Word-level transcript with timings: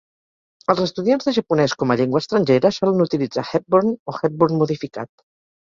Els 0.73 0.79
estudiants 0.85 1.27
de 1.27 1.33
japonès 1.35 1.75
com 1.83 1.93
a 1.95 1.99
llengua 2.01 2.21
estrangera 2.25 2.73
solen 2.81 3.07
utilitzar 3.07 3.47
Hepburn 3.53 3.95
o 3.95 4.17
Hepburn 4.23 4.63
modificat. 4.65 5.13